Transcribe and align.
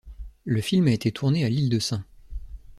Le 0.45 0.61
film 0.61 0.87
a 0.87 0.93
été 0.93 1.11
tourné 1.11 1.45
à 1.45 1.49
l'ile 1.49 1.69
de 1.69 1.77
Sein. 1.77 2.03